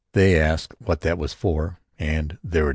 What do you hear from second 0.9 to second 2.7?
that was for and there it ended.